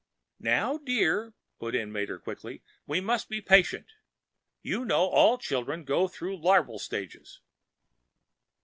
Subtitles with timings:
[0.39, 2.63] "Now, dear," put in Mater quickly.
[2.87, 3.85] "We must be patient.
[4.63, 7.39] You know all children go through larval stages."